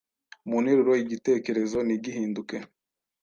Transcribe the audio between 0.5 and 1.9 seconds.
nteruro igitekerezo